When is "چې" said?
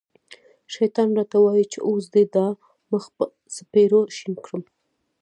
1.71-1.79